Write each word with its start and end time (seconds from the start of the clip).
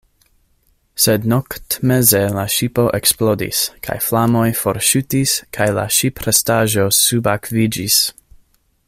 Sed 1.03 1.27
noktmeze 1.33 2.21
la 2.37 2.45
ŝipo 2.53 2.85
eksplodis, 2.99 3.61
la 3.89 3.99
flamoj 4.07 4.47
forŝutis, 4.63 5.37
kaj 5.59 5.69
la 5.81 5.87
ŝiprestaĵo 5.99 6.91
subakviĝis. 7.05 8.05